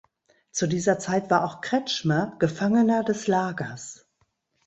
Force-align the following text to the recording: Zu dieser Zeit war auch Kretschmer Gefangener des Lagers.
Zu 0.49 0.65
dieser 0.65 0.97
Zeit 0.97 1.29
war 1.29 1.43
auch 1.45 1.61
Kretschmer 1.61 2.35
Gefangener 2.39 3.03
des 3.03 3.27
Lagers. 3.27 4.09